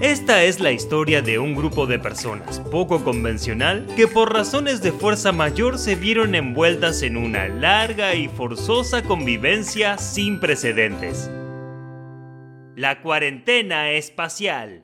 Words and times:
Esta 0.00 0.44
es 0.44 0.60
la 0.60 0.70
historia 0.70 1.22
de 1.22 1.40
un 1.40 1.56
grupo 1.56 1.88
de 1.88 1.98
personas 1.98 2.60
poco 2.70 3.02
convencional 3.02 3.84
que 3.96 4.06
por 4.06 4.32
razones 4.32 4.80
de 4.80 4.92
fuerza 4.92 5.32
mayor 5.32 5.76
se 5.76 5.96
vieron 5.96 6.36
envueltas 6.36 7.02
en 7.02 7.16
una 7.16 7.48
larga 7.48 8.14
y 8.14 8.28
forzosa 8.28 9.02
convivencia 9.02 9.98
sin 9.98 10.38
precedentes. 10.38 11.28
La 12.76 13.02
cuarentena 13.02 13.90
espacial. 13.90 14.82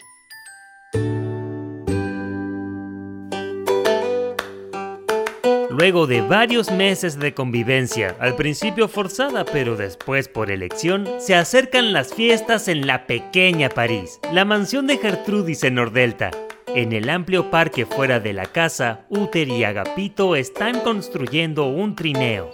Luego 5.85 6.07
de 6.07 6.23
varios 6.23 6.71
meses 6.71 7.19
de 7.19 7.35
convivencia, 7.35 8.17
al 8.19 8.37
principio 8.37 8.89
forzada 8.89 9.45
pero 9.45 9.77
después 9.77 10.29
por 10.29 10.51
elección, 10.51 11.07
se 11.19 11.35
acercan 11.35 11.93
las 11.93 12.15
fiestas 12.15 12.69
en 12.69 12.87
la 12.87 13.07
pequeña 13.07 13.69
París, 13.69 14.19
la 14.33 14.47
mansión 14.47 14.87
de 14.87 14.97
Gertrudis 14.97 15.63
en 15.63 15.75
Nordelta. 15.75 16.31
En 16.69 16.95
el 16.95 17.11
amplio 17.11 17.51
parque 17.51 17.85
fuera 17.85 18.19
de 18.19 18.33
la 18.33 18.47
casa, 18.47 19.05
Uther 19.11 19.51
y 19.51 19.65
Agapito 19.65 20.37
están 20.37 20.81
construyendo 20.81 21.67
un 21.67 21.95
trineo. 21.95 22.51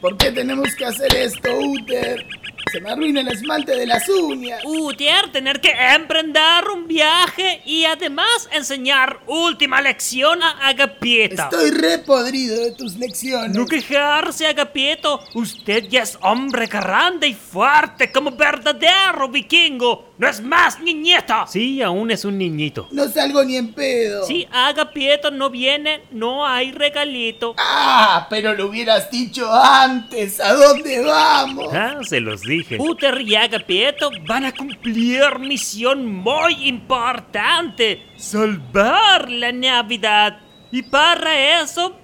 ¿Por 0.00 0.16
qué 0.16 0.30
tenemos 0.30 0.72
que 0.76 0.84
hacer 0.84 1.16
esto, 1.16 1.48
Uther? 1.52 2.24
Se 2.72 2.80
me 2.80 2.90
arruina 2.90 3.20
el 3.20 3.28
esmalte 3.28 3.76
de 3.76 3.86
las 3.86 4.08
uñas. 4.08 4.60
Uther, 4.64 5.30
tener 5.30 5.60
que 5.60 5.70
emprender 5.70 6.64
un 6.74 6.88
viaje 6.88 7.62
y 7.64 7.84
además 7.84 8.48
enseñar 8.50 9.20
última 9.28 9.80
lección 9.80 10.42
a 10.42 10.66
Agapito. 10.66 11.44
Estoy 11.44 11.70
re 11.70 11.98
podrido 11.98 12.60
de 12.60 12.72
tus 12.72 12.96
lecciones. 12.96 13.56
No 13.56 13.66
quejarse, 13.66 14.48
Agapito. 14.48 15.20
Usted 15.34 15.84
ya 15.88 16.02
es 16.02 16.18
hombre 16.22 16.66
grande 16.66 17.28
y 17.28 17.34
fuerte 17.34 18.10
como 18.10 18.32
verdadero 18.32 19.28
vikingo. 19.28 20.14
No 20.18 20.26
es 20.26 20.40
más 20.40 20.80
niñeta. 20.80 21.46
Sí, 21.46 21.82
aún 21.82 22.10
es 22.10 22.24
un 22.24 22.38
niñito. 22.38 22.88
No 22.90 23.06
salgo 23.06 23.44
ni 23.44 23.58
en 23.58 23.74
pedo. 23.74 24.26
Si 24.26 24.48
Agapito 24.50 25.30
no 25.30 25.50
viene, 25.50 26.02
no 26.10 26.44
hay 26.44 26.72
regalito. 26.72 27.54
Ah, 27.58 28.26
pero 28.28 28.54
lo 28.54 28.66
hubieras 28.66 29.08
dicho 29.10 29.48
antes. 29.52 30.40
¿A 30.40 30.54
dónde 30.54 31.00
vamos? 31.02 31.72
Ah, 31.72 31.98
se 32.02 32.20
los 32.20 32.44
dije. 32.58 32.78
Uther 32.78 33.20
y 33.20 33.34
Agapito 33.34 34.10
van 34.26 34.44
a 34.44 34.52
cumplir 34.52 35.38
misión 35.38 36.06
muy 36.06 36.68
importante. 36.68 38.02
Salvar 38.16 39.30
la 39.30 39.52
Navidad. 39.52 40.40
Y 40.72 40.82
para 40.82 41.62
eso... 41.62 41.96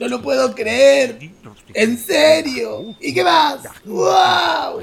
No 0.00 0.08
lo 0.08 0.22
puedo 0.22 0.54
creer. 0.54 1.18
¿En 1.74 1.98
serio? 1.98 2.94
¿Y 3.00 3.14
qué 3.14 3.24
más? 3.24 3.60
¡Wow! 3.84 4.80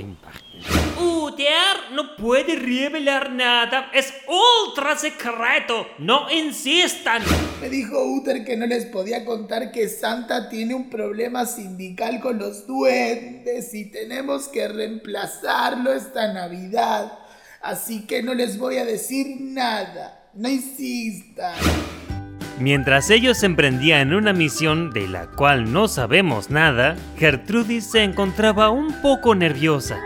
No 2.04 2.16
puede 2.18 2.56
revelar 2.56 3.32
nada. 3.32 3.90
Es 3.94 4.14
ultra 4.28 4.98
secreto. 4.98 5.88
No 6.00 6.30
insistan. 6.30 7.22
Me 7.62 7.70
dijo 7.70 8.04
Uther 8.04 8.44
que 8.44 8.58
no 8.58 8.66
les 8.66 8.86
podía 8.86 9.24
contar 9.24 9.72
que 9.72 9.88
Santa 9.88 10.50
tiene 10.50 10.76
un 10.76 10.90
problema 10.90 11.46
sindical 11.46 12.20
con 12.20 12.40
los 12.40 12.68
duendes 12.68 13.74
y 13.74 13.86
tenemos 13.86 14.50
que 14.50 14.68
reemplazarlo 14.68 15.94
esta 15.94 16.34
Navidad. 16.34 17.20
Así 17.62 18.06
que 18.06 18.22
no 18.22 18.34
les 18.34 18.58
voy 18.58 18.78
a 18.78 18.86
decir 18.86 19.38
nada. 19.40 20.30
No 20.34 20.50
insistan. 20.50 21.56
Mientras 22.60 23.10
ellos 23.12 23.44
emprendían 23.44 24.14
una 24.14 24.34
misión 24.34 24.92
de 24.92 25.08
la 25.08 25.28
cual 25.28 25.72
no 25.72 25.88
sabemos 25.88 26.50
nada, 26.50 26.98
Gertrudis 27.18 27.92
se 27.92 28.04
encontraba 28.04 28.70
un 28.72 28.92
poco 29.02 29.36
nerviosa. 29.36 30.00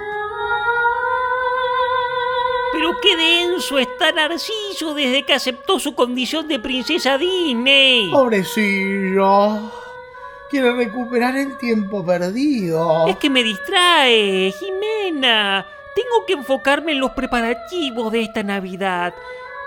Pero 2.87 3.01
qué 3.01 3.17
denso 3.17 3.77
está 3.79 4.13
Narciso 4.13 4.93
desde 4.93 5.23
que 5.23 5.33
aceptó 5.33 5.77
su 5.77 5.93
condición 5.93 6.47
de 6.47 6.57
princesa 6.57 7.17
Disney. 7.17 8.09
Pobrecillo. 8.09 9.69
Quiere 10.49 10.71
recuperar 10.71 11.35
el 11.35 11.57
tiempo 11.57 12.05
perdido. 12.05 13.05
Es 13.07 13.17
que 13.17 13.29
me 13.29 13.43
distrae, 13.43 14.53
Jimena. 14.57 15.65
Tengo 15.95 16.25
que 16.25 16.33
enfocarme 16.33 16.93
en 16.93 17.01
los 17.01 17.11
preparativos 17.11 18.09
de 18.13 18.21
esta 18.21 18.41
Navidad. 18.41 19.13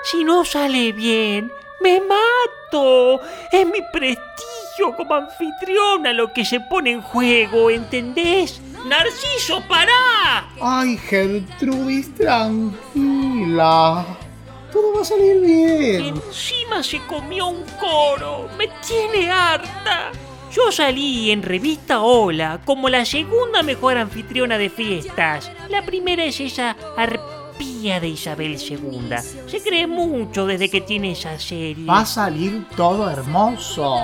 Si 0.02 0.24
no 0.24 0.46
sale 0.46 0.92
bien, 0.92 1.52
me 1.82 2.00
mato. 2.00 3.20
Es 3.52 3.66
mi 3.66 3.82
prestigio 3.92 4.96
como 4.96 5.14
anfitriona 5.14 6.14
lo 6.14 6.32
que 6.32 6.46
se 6.46 6.60
pone 6.60 6.92
en 6.92 7.02
juego, 7.02 7.68
¿entendés? 7.68 8.62
Narciso, 8.86 9.62
pará. 9.68 10.48
Ay, 10.60 10.96
Gertrudis, 10.96 12.14
tranquila. 12.14 14.04
Todo 14.72 14.94
va 14.94 15.02
a 15.02 15.04
salir 15.04 15.40
bien. 15.40 16.16
Encima 16.16 16.82
se 16.82 16.98
comió 17.06 17.48
un 17.48 17.64
coro. 17.78 18.48
Me 18.56 18.68
tiene 18.86 19.30
harta. 19.30 20.12
Yo 20.52 20.72
salí 20.72 21.30
en 21.30 21.42
revista 21.42 22.00
Hola 22.00 22.60
como 22.64 22.88
la 22.88 23.04
segunda 23.04 23.62
mejor 23.62 23.98
anfitriona 23.98 24.58
de 24.58 24.70
fiestas. 24.70 25.50
La 25.68 25.84
primera 25.84 26.24
es 26.24 26.40
esa 26.40 26.76
arpía 26.96 28.00
de 28.00 28.08
Isabel 28.08 28.56
II. 28.58 29.16
Se 29.46 29.62
cree 29.62 29.86
mucho 29.86 30.46
desde 30.46 30.68
que 30.68 30.80
tiene 30.80 31.12
esa 31.12 31.38
serie. 31.38 31.86
Va 31.86 32.00
a 32.00 32.06
salir 32.06 32.66
todo 32.76 33.08
hermoso. 33.08 33.96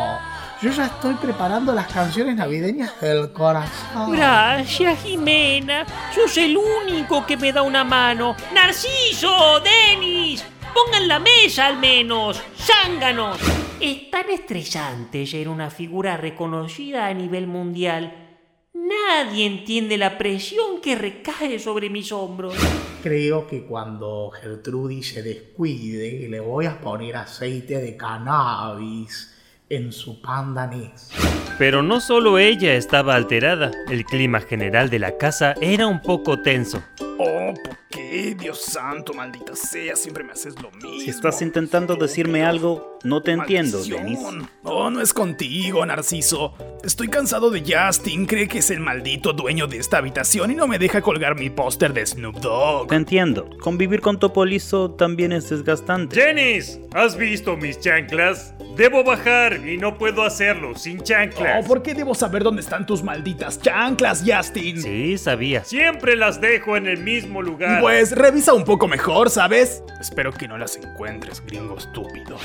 Yo 0.66 0.72
ya 0.72 0.87
estoy 0.87 1.15
preparando 1.15 1.72
las 1.72 1.87
canciones 1.87 2.34
navideñas 2.34 3.00
del 3.00 3.31
corazón. 3.31 4.10
Gracias, 4.10 5.00
Jimena. 5.00 5.87
Sos 6.12 6.37
el 6.38 6.56
único 6.56 7.25
que 7.25 7.37
me 7.37 7.53
da 7.53 7.62
una 7.62 7.84
mano. 7.84 8.34
Narciso, 8.53 9.60
Denis, 9.60 10.44
pongan 10.75 11.06
la 11.06 11.21
mesa 11.21 11.69
al 11.69 11.78
menos. 11.78 12.43
Zánganos. 12.56 13.38
Es 13.78 14.10
tan 14.10 14.28
estresante 14.28 15.25
ser 15.25 15.49
una 15.49 15.71
figura 15.71 16.16
reconocida 16.16 17.06
a 17.06 17.15
nivel 17.15 17.47
mundial. 17.47 18.41
Nadie 18.75 19.47
entiende 19.47 19.97
la 19.97 20.19
presión 20.19 20.81
que 20.83 20.97
recae 20.97 21.60
sobre 21.60 21.91
mis 21.91 22.10
hombros. 22.10 22.56
Creo 23.04 23.47
que 23.47 23.62
cuando 23.66 24.33
Gertrudis 24.33 25.10
se 25.10 25.22
descuide, 25.22 26.28
le 26.28 26.41
voy 26.41 26.66
a 26.66 26.81
poner 26.81 27.15
aceite 27.15 27.78
de 27.78 27.97
cannabis 27.97 29.36
en 29.69 29.93
su 29.93 30.21
pandanés. 30.21 31.10
Pero 31.59 31.82
no 31.82 32.00
solo 32.00 32.38
ella 32.38 32.75
estaba 32.75 33.15
alterada, 33.15 33.71
el 33.88 34.04
clima 34.04 34.41
general 34.41 34.91
de 34.91 34.99
la 34.99 35.16
casa 35.16 35.54
era 35.60 35.87
un 35.87 36.00
poco 36.03 36.41
tenso. 36.43 36.82
Oh, 37.19 37.54
¿por 37.65 37.78
qué? 37.91 38.37
Dios 38.38 38.60
santo, 38.62 39.15
maldita 39.15 39.56
sea, 39.56 39.97
siempre 39.97 40.22
me 40.22 40.32
haces 40.32 40.60
lo 40.60 40.71
mismo. 40.71 41.00
Si 41.00 41.10
estás 41.10 41.41
intentando 41.41 41.97
decirme 41.97 42.44
algo, 42.44 42.96
no 43.06 43.22
te 43.22 43.33
entiendo. 43.33 43.83
Denis. 43.83 44.19
No, 44.62 44.91
no 44.91 45.00
es 45.00 45.12
contigo, 45.12 45.84
Narciso. 45.87 46.55
Estoy 46.84 47.09
cansado 47.09 47.50
de 47.50 47.62
Justin, 47.67 48.27
cree 48.27 48.49
que 48.49 48.59
es 48.59 48.71
el 48.71 48.81
maldito 48.81 49.33
dueño 49.33 49.67
de 49.67 49.78
esta 49.78 49.99
habitación 49.99 50.50
y 50.50 50.55
no 50.55 50.67
me 50.67 50.78
deja 50.78 51.00
colgar 51.00 51.34
mi 51.37 51.50
póster 51.50 51.93
de 51.93 52.06
Snoop 52.06 52.37
Dogg. 52.37 52.89
Te 52.89 52.95
entiendo. 52.95 53.49
Convivir 53.61 54.00
con 54.00 54.19
Topo 54.19 54.45
Liso 54.45 54.93
también 54.93 55.33
es 55.33 55.49
desgastante. 55.49 56.21
Jenis, 56.21 56.78
¿has 56.95 57.16
visto 57.16 57.56
mis 57.56 57.81
chanclas? 57.81 58.55
Debo 58.77 59.03
bajar 59.03 59.66
y 59.66 59.78
no 59.78 59.97
puedo 59.97 60.22
hacerlo 60.22 60.77
sin 60.77 61.00
chanclas. 61.00 61.65
Oh, 61.65 61.66
¿por 61.66 61.83
qué 61.83 61.95
debo 61.95 62.15
saber 62.15 62.45
dónde 62.45 62.61
están 62.61 62.84
tus 62.84 63.03
malditas 63.03 63.61
chanclas, 63.61 64.22
Justin? 64.27 64.83
Sí, 64.83 65.16
sabía. 65.19 65.65
Siempre 65.65 66.15
las 66.15 66.41
dejo 66.41 66.77
en 66.77 66.87
el 66.87 66.99
mismo 66.99 67.41
lugar. 67.41 67.81
Pues 67.81 68.12
revisa 68.12 68.53
un 68.53 68.65
poco 68.65 68.87
mejor, 68.87 69.31
¿sabes? 69.31 69.83
Espero 69.99 70.31
que 70.31 70.47
no 70.47 70.59
las 70.59 70.77
encuentres, 70.77 71.43
gringo 71.47 71.78
estúpido. 71.78 72.37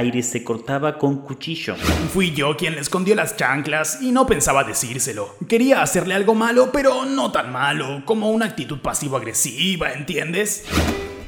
Aire 0.00 0.22
se 0.22 0.42
cortaba 0.42 0.98
con 0.98 1.18
cuchillo. 1.18 1.76
Fui 2.12 2.32
yo 2.32 2.56
quien 2.56 2.74
le 2.74 2.80
escondió 2.80 3.14
las 3.14 3.36
chanclas 3.36 4.00
y 4.00 4.12
no 4.12 4.26
pensaba 4.26 4.64
decírselo. 4.64 5.36
Quería 5.48 5.82
hacerle 5.82 6.14
algo 6.14 6.34
malo, 6.34 6.70
pero 6.72 7.04
no 7.04 7.30
tan 7.30 7.52
malo, 7.52 8.02
como 8.04 8.30
una 8.30 8.46
actitud 8.46 8.78
pasivo-agresiva, 8.80 9.92
¿entiendes? 9.92 10.64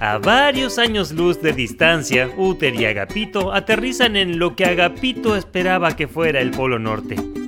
A 0.00 0.18
varios 0.18 0.78
años 0.78 1.12
luz 1.12 1.40
de 1.42 1.52
distancia, 1.52 2.30
Uther 2.36 2.74
y 2.74 2.86
Agapito 2.86 3.52
aterrizan 3.52 4.16
en 4.16 4.38
lo 4.38 4.56
que 4.56 4.64
Agapito 4.64 5.36
esperaba 5.36 5.94
que 5.94 6.08
fuera 6.08 6.40
el 6.40 6.50
Polo 6.50 6.78
Norte. 6.78 7.41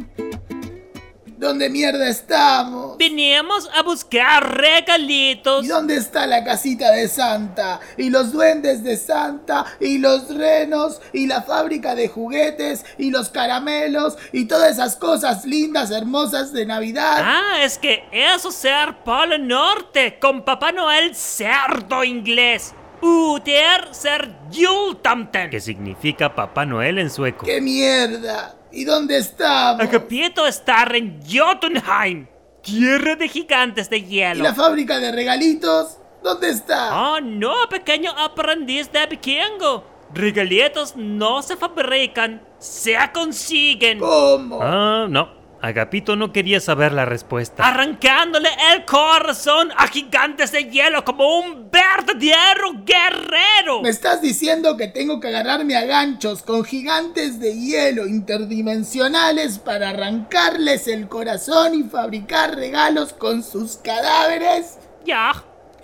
¿Dónde 1.44 1.68
mierda 1.68 2.08
estamos? 2.08 2.96
Veníamos 2.96 3.68
a 3.74 3.82
buscar 3.82 4.56
regalitos. 4.56 5.62
¿Y 5.62 5.68
dónde 5.68 5.96
está 5.96 6.26
la 6.26 6.42
casita 6.42 6.90
de 6.92 7.06
Santa? 7.06 7.80
¿Y 7.98 8.08
los 8.08 8.32
duendes 8.32 8.82
de 8.82 8.96
Santa? 8.96 9.66
¿Y 9.78 9.98
los 9.98 10.34
renos? 10.34 11.02
¿Y 11.12 11.26
la 11.26 11.42
fábrica 11.42 11.94
de 11.94 12.08
juguetes? 12.08 12.86
¿Y 12.96 13.10
los 13.10 13.28
caramelos? 13.28 14.16
¿Y 14.32 14.46
todas 14.46 14.72
esas 14.72 14.96
cosas 14.96 15.44
lindas, 15.44 15.90
hermosas 15.90 16.50
de 16.54 16.64
Navidad? 16.64 17.18
Ah, 17.22 17.58
es 17.62 17.76
que 17.76 18.04
eso 18.10 18.48
es 18.48 18.54
ser 18.54 19.04
Polo 19.04 19.36
Norte 19.36 20.18
con 20.18 20.46
Papá 20.46 20.72
Noel 20.72 21.14
cerdo 21.14 22.04
inglés. 22.04 22.72
Uther 23.02 23.88
ser 23.90 24.34
Jultamten. 24.50 25.50
que 25.50 25.60
significa 25.60 26.34
Papá 26.34 26.64
Noel 26.64 26.98
en 26.98 27.10
sueco. 27.10 27.44
¡Qué 27.44 27.60
mierda! 27.60 28.54
¿Y 28.74 28.84
dónde 28.84 29.18
estamos? 29.18 29.80
Agapito 29.82 30.46
está 30.46 30.82
en 30.92 31.20
Jotunheim, 31.26 32.26
tierra 32.62 33.14
de 33.16 33.28
gigantes 33.28 33.88
de 33.88 33.98
¿Y 33.98 34.04
hielo. 34.06 34.42
la 34.42 34.54
fábrica 34.54 34.98
de 34.98 35.12
regalitos? 35.12 35.98
¿Dónde 36.22 36.50
está? 36.50 37.12
Oh, 37.12 37.20
no, 37.20 37.52
pequeño 37.70 38.10
aprendiz 38.10 38.90
de 38.90 39.06
Vikingo. 39.06 39.84
Regalitos 40.12 40.96
no 40.96 41.42
se 41.42 41.56
fabrican, 41.56 42.42
se 42.58 42.96
consiguen. 43.12 43.98
¿Cómo? 43.98 44.58
Ah, 44.62 45.06
no. 45.08 45.43
Agapito 45.64 46.14
no 46.14 46.30
quería 46.30 46.60
saber 46.60 46.92
la 46.92 47.06
respuesta. 47.06 47.66
Arrancándole 47.66 48.50
el 48.74 48.84
corazón 48.84 49.70
a 49.78 49.86
gigantes 49.86 50.52
de 50.52 50.64
hielo 50.64 51.06
como 51.06 51.38
un 51.38 51.70
verdadero 51.70 52.84
guerrero. 52.84 53.80
¿Me 53.80 53.88
estás 53.88 54.20
diciendo 54.20 54.76
que 54.76 54.88
tengo 54.88 55.20
que 55.20 55.28
agarrarme 55.28 55.74
a 55.74 55.86
ganchos 55.86 56.42
con 56.42 56.64
gigantes 56.64 57.40
de 57.40 57.58
hielo 57.58 58.06
interdimensionales 58.06 59.58
para 59.58 59.88
arrancarles 59.88 60.86
el 60.86 61.08
corazón 61.08 61.74
y 61.74 61.84
fabricar 61.84 62.56
regalos 62.56 63.14
con 63.14 63.42
sus 63.42 63.78
cadáveres? 63.78 64.78
Ya. 65.06 65.32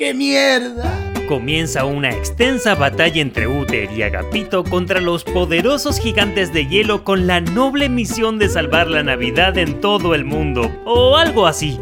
¡Qué 0.01 0.15
mierda! 0.15 1.13
Comienza 1.29 1.85
una 1.85 2.09
extensa 2.09 2.75
batalla 2.75 3.21
entre 3.21 3.47
Uther 3.47 3.93
y 3.93 4.03
Agapito 4.03 4.65
contra 4.65 4.99
los 4.99 5.25
poderosos 5.25 6.01
gigantes 6.01 6.55
de 6.55 6.67
hielo 6.67 7.05
con 7.05 7.27
la 7.27 7.43
noble 7.43 7.91
misión 7.91 8.39
de 8.39 8.49
salvar 8.49 8.87
la 8.87 9.03
Navidad 9.03 9.59
en 9.59 9.79
todo 9.83 10.15
el 10.15 10.25
mundo, 10.25 10.73
o 10.87 11.19
algo 11.19 11.47
así. 11.47 11.79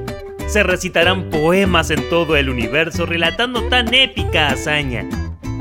Se 0.49 0.65
recitarán 0.65 1.31
poemas 1.31 1.93
en 1.93 2.09
todo 2.09 2.35
el 2.35 2.51
universo 2.51 3.07
relatando 3.07 3.63
tan 3.69 3.95
épica 3.95 4.49
hazaña. 4.49 5.09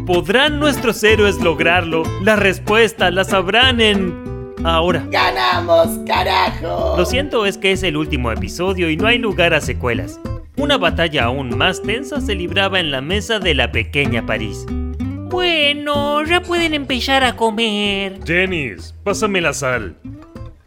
¿Podrán 0.07 0.57
nuestros 0.57 1.03
héroes 1.03 1.35
lograrlo? 1.39 2.01
La 2.23 2.37
respuesta 2.37 3.11
la 3.11 3.23
sabrán 3.23 3.79
en... 3.81 4.55
ahora. 4.63 5.05
¡Ganamos, 5.11 5.89
carajo! 6.07 6.95
Lo 6.97 7.05
siento 7.05 7.45
es 7.45 7.59
que 7.59 7.73
es 7.73 7.83
el 7.83 7.97
último 7.97 8.31
episodio 8.31 8.89
y 8.89 8.97
no 8.97 9.05
hay 9.05 9.19
lugar 9.19 9.53
a 9.53 9.61
secuelas. 9.61 10.19
Una 10.57 10.77
batalla 10.77 11.25
aún 11.25 11.57
más 11.57 11.81
tensa 11.81 12.19
se 12.19 12.35
libraba 12.35 12.79
en 12.79 12.91
la 12.91 13.01
mesa 13.01 13.39
de 13.39 13.53
la 13.53 13.71
pequeña 13.71 14.25
París. 14.25 14.65
Bueno, 15.29 16.25
ya 16.25 16.41
pueden 16.41 16.73
empezar 16.73 17.23
a 17.23 17.35
comer. 17.35 18.19
Jenis, 18.25 18.95
pásame 19.03 19.41
la 19.41 19.53
sal. 19.53 19.95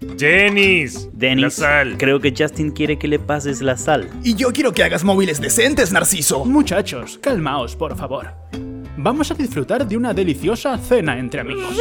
La 0.00 0.16
Dennis, 0.16 1.08
sal. 1.50 1.96
creo 1.98 2.20
que 2.20 2.34
Justin 2.36 2.70
quiere 2.70 2.98
que 2.98 3.08
le 3.08 3.18
pases 3.18 3.62
la 3.62 3.76
sal. 3.76 4.10
Y 4.22 4.34
yo 4.34 4.52
quiero 4.52 4.72
que 4.72 4.82
hagas 4.82 5.02
móviles 5.02 5.40
decentes, 5.40 5.92
Narciso. 5.92 6.44
Muchachos, 6.44 7.18
calmaos, 7.22 7.74
por 7.74 7.96
favor. 7.96 8.28
Vamos 8.96 9.30
a 9.30 9.34
disfrutar 9.34 9.86
de 9.86 9.96
una 9.96 10.12
deliciosa 10.12 10.76
cena 10.78 11.18
entre 11.18 11.40
amigos. 11.40 11.74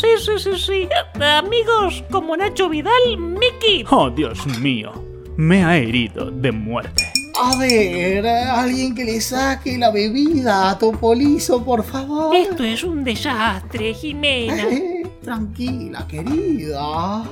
Sí, 0.00 0.08
sí, 0.18 0.32
sí, 0.38 0.58
sí. 0.58 0.88
Amigos 1.20 2.02
como 2.10 2.36
Nacho 2.36 2.68
Vidal, 2.68 3.18
Mickey. 3.18 3.84
Oh, 3.90 4.10
Dios 4.10 4.46
mío, 4.58 4.92
me 5.36 5.64
ha 5.64 5.76
herido 5.76 6.30
de 6.30 6.52
muerte. 6.52 7.05
A 7.38 7.56
ver, 7.56 8.26
alguien 8.26 8.94
que 8.94 9.04
le 9.04 9.20
saque 9.20 9.76
la 9.76 9.90
bebida 9.90 10.70
a 10.70 10.78
Topolizo, 10.78 11.62
por 11.62 11.84
favor. 11.84 12.34
Esto 12.34 12.64
es 12.64 12.82
un 12.82 13.04
desastre, 13.04 13.92
Jimena. 13.92 14.62
Eh, 14.62 15.02
tranquila, 15.22 16.06
querida. 16.08 17.24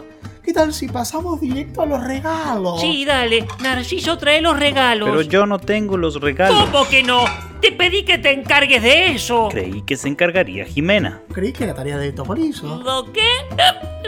¿Qué 0.43 0.53
tal 0.53 0.75
si 0.75 0.89
pasamos 0.89 1.41
directo 1.41 1.81
a 1.83 1.87
los 1.87 2.05
regalos? 2.05 2.81
Sí, 2.81 3.07
dale. 3.07 3.47
Narciso 3.63 4.19
trae 4.19 4.43
los 4.43 4.59
regalos. 4.59 5.09
Pero 5.09 5.23
yo 5.23 5.47
no 5.47 5.59
tengo 5.59 5.97
los 5.97 6.21
regalos. 6.21 6.69
¿Cómo 6.71 6.87
que 6.87 7.03
no? 7.03 7.25
Te 7.65 7.73
pedí 7.73 8.05
que 8.05 8.19
te 8.19 8.31
encargues 8.31 8.83
de 8.83 9.13
eso. 9.13 9.49
Creí 9.51 9.81
que 9.87 9.97
se 9.97 10.07
encargaría 10.07 10.67
Jimena. 10.67 11.23
Creí 11.33 11.51
que 11.51 11.65
era 11.65 11.75
tarea 11.75 11.97
de 11.97 12.13
Topolizo. 12.13 12.83
¿Lo 12.85 13.11
qué? 13.11 13.27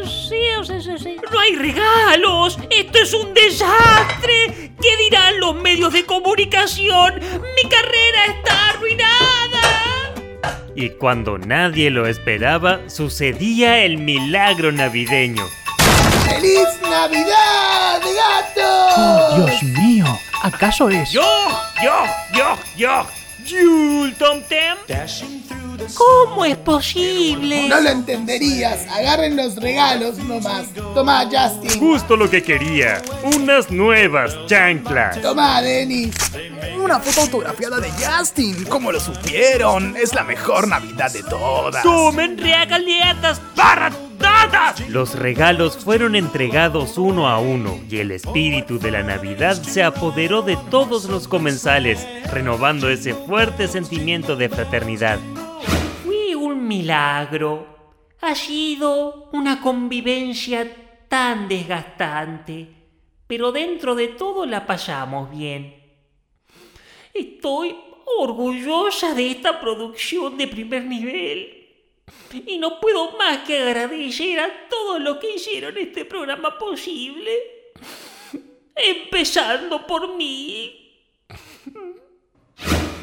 Sí, 0.04 0.42
o 0.60 0.62
sea, 0.62 0.78
sí, 0.78 0.90
sí. 0.98 1.16
¡No 1.32 1.40
hay 1.40 1.56
regalos! 1.56 2.58
¡Esto 2.68 2.98
es 2.98 3.14
un 3.14 3.32
desastre! 3.32 4.74
¿Qué 4.78 4.96
dirán 5.08 5.40
los 5.40 5.54
medios 5.54 5.94
de 5.94 6.04
comunicación? 6.04 7.14
¡Mi 7.14 7.70
carrera 7.70 8.26
está 8.26 8.68
arruinada! 8.68 10.12
Y 10.74 10.90
cuando 10.90 11.38
nadie 11.38 11.88
lo 11.88 12.06
esperaba, 12.06 12.80
sucedía 12.90 13.82
el 13.84 13.96
milagro 13.96 14.70
navideño. 14.70 15.46
¡Feliz 16.28 16.68
Navidad, 16.82 18.02
gato! 18.02 19.46
Dios 19.46 19.62
mío, 19.62 20.04
¿acaso 20.42 20.90
es? 20.90 21.10
¡Yo! 21.10 21.22
¡Yo! 21.82 22.04
¡Yo! 22.34 22.58
¡Yo! 22.76 23.06
¡Yul 23.46 24.14
Tom 24.14 24.42
Tem! 24.48 24.76
¿Cómo 25.94 26.44
es 26.44 26.56
posible? 26.56 27.68
No 27.68 27.80
lo 27.80 27.90
entenderías. 27.90 28.86
Agarren 28.90 29.36
los 29.36 29.56
regalos 29.56 30.18
nomás. 30.18 30.66
Toma, 30.94 31.28
Justin. 31.30 31.78
Justo 31.78 32.16
lo 32.16 32.28
que 32.28 32.42
quería. 32.42 33.00
Unas 33.22 33.70
nuevas 33.70 34.34
chanclas. 34.46 35.20
Toma, 35.20 35.62
Dennis. 35.62 36.14
Una 36.82 36.98
foto 36.98 37.20
autografiada 37.22 37.78
de 37.78 37.90
Justin. 37.90 38.64
¿Cómo 38.64 38.90
lo 38.90 38.98
supieron? 38.98 39.96
Es 39.96 40.14
la 40.14 40.24
mejor 40.24 40.66
Navidad 40.66 41.12
de 41.12 41.22
todas. 41.22 41.82
¡Tomen 41.82 42.38
regalietas 42.38 43.40
para 43.54 43.90
Los 44.88 45.14
regalos 45.14 45.76
fueron 45.76 46.16
entregados 46.16 46.98
uno 46.98 47.28
a 47.28 47.38
uno 47.38 47.80
y 47.90 47.98
el 47.98 48.12
espíritu 48.12 48.78
de 48.78 48.90
la 48.90 49.02
Navidad 49.02 49.54
se 49.54 49.82
apoderó 49.82 50.42
de 50.42 50.56
todos 50.70 51.06
los 51.06 51.28
comensales, 51.28 52.06
renovando 52.30 52.88
ese 52.88 53.14
fuerte 53.14 53.68
sentimiento 53.68 54.36
de 54.36 54.48
fraternidad. 54.48 55.18
Fue 56.04 56.36
un 56.36 56.66
milagro. 56.66 57.66
Ha 58.20 58.34
sido 58.34 59.28
una 59.32 59.60
convivencia 59.60 60.66
tan 61.08 61.48
desgastante, 61.48 62.68
pero 63.26 63.52
dentro 63.52 63.94
de 63.94 64.08
todo 64.08 64.46
la 64.46 64.66
pasamos 64.66 65.30
bien. 65.30 65.74
Estoy 67.12 67.76
orgullosa 68.18 69.14
de 69.14 69.30
esta 69.30 69.60
producción 69.60 70.36
de 70.36 70.46
primer 70.48 70.84
nivel. 70.84 71.65
Y 72.46 72.58
no 72.58 72.80
puedo 72.80 73.16
más 73.16 73.38
que 73.46 73.58
agradecer 73.58 74.40
a 74.40 74.68
todos 74.68 75.00
los 75.00 75.18
que 75.18 75.34
hicieron 75.34 75.76
este 75.78 76.04
programa 76.04 76.58
posible. 76.58 77.30
Empezando 78.74 79.86
por 79.86 80.16
mí. 80.16 80.82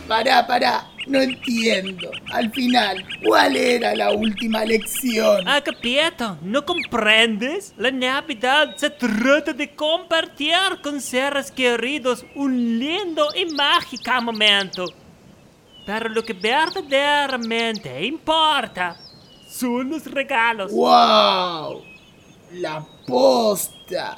Pará, 0.07 0.45
pará. 0.45 0.89
No 1.07 1.19
entiendo. 1.19 2.11
Al 2.31 2.51
final, 2.51 3.05
¿cuál 3.23 3.55
era 3.55 3.95
la 3.95 4.11
última 4.11 4.63
lección? 4.63 5.47
Agapito, 5.47 6.37
¿no 6.41 6.65
comprendes? 6.65 7.73
La 7.77 7.91
Navidad 7.91 8.75
se 8.77 8.89
trata 8.89 9.53
de 9.53 9.75
compartir 9.75 10.53
con 10.81 11.01
seres 11.01 11.51
queridos 11.51 12.25
un 12.35 12.79
lindo 12.79 13.27
y 13.35 13.45
mágico 13.53 14.21
momento. 14.21 14.85
Pero 15.85 16.09
lo 16.09 16.23
que 16.23 16.33
verdaderamente 16.33 18.05
importa 18.05 18.95
son 19.47 19.89
los 19.89 20.05
regalos. 20.05 20.71
¡Wow! 20.71 21.83
La 22.53 22.85
posta. 23.05 24.17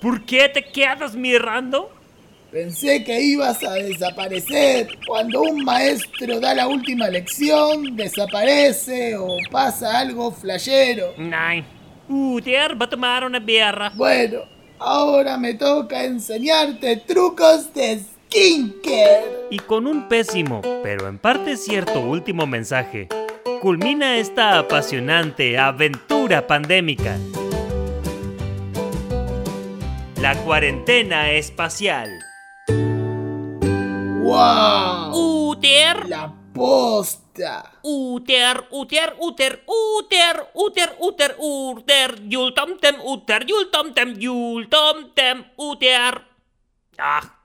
¿Por 0.00 0.24
qué 0.24 0.48
te 0.48 0.64
quedas 0.64 1.14
mirando? 1.14 1.90
Pensé 2.50 3.04
que 3.04 3.20
ibas 3.20 3.62
a 3.62 3.74
desaparecer. 3.74 4.88
Cuando 5.06 5.42
un 5.42 5.62
maestro 5.64 6.40
da 6.40 6.54
la 6.54 6.66
última 6.66 7.08
lección, 7.08 7.96
desaparece 7.96 9.16
o 9.16 9.36
pasa 9.50 9.98
algo 9.98 10.32
flashero. 10.32 11.14
Nein. 11.16 11.64
Uter 12.08 12.80
va 12.80 12.86
a 12.86 12.90
tomar 12.90 13.24
una 13.24 13.38
birra. 13.38 13.92
Bueno, 13.94 14.40
ahora 14.80 15.36
me 15.36 15.54
toca 15.54 16.04
enseñarte 16.04 16.96
trucos 16.96 17.72
de 17.74 18.00
skincare. 18.00 19.46
Y 19.50 19.58
con 19.58 19.86
un 19.86 20.08
pésimo, 20.08 20.62
pero 20.82 21.06
en 21.08 21.18
parte 21.18 21.56
cierto 21.56 22.00
último 22.00 22.46
mensaje, 22.46 23.08
culmina 23.60 24.16
esta 24.16 24.58
apasionante 24.58 25.58
aventura 25.58 26.46
pandémica. 26.46 27.16
La 30.20 30.34
cuarentena 30.44 31.30
espacial. 31.32 32.10
¡Wow! 34.22 35.50
Uter. 35.50 36.08
La 36.08 36.32
posta. 37.40 37.72
Uter, 37.82 38.66
uter, 38.70 39.14
uter, 39.18 39.64
uter, 39.66 40.36
uter, 40.54 40.90
uter, 41.00 41.34
uter, 41.38 42.10
yul 42.28 42.52
tom 42.52 42.78
tem, 42.78 42.96
uter, 43.00 43.44
yul 43.48 43.70
tom 43.70 43.92
tem, 43.92 44.14
yul 44.20 44.68
tom 44.68 45.10
tem, 45.14 45.44
uter. 45.56 46.22
Ah, 46.98 47.39